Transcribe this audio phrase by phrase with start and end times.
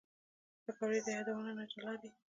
[0.63, 2.09] پکورې د یادونو نه جلا نه دي